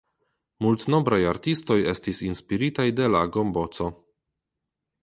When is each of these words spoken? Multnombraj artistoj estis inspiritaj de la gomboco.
Multnombraj 0.65 1.19
artistoj 1.33 1.77
estis 1.93 2.23
inspiritaj 2.31 2.89
de 3.03 3.13
la 3.17 3.23
gomboco. 3.39 3.93